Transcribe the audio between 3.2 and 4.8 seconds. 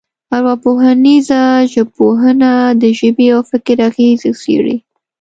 او فکر اغېزې څېړي